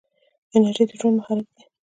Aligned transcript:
انرژي 0.55 0.83
د 0.89 0.91
ژوند 0.99 1.15
محرک 1.17 1.47
دی. 1.55 1.63